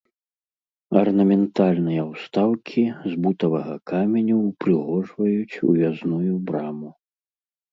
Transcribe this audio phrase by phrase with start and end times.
[1.01, 6.89] Арнаментальныя ўстаўкі з бутавага каменю ўпрыгожваюць уязную браму.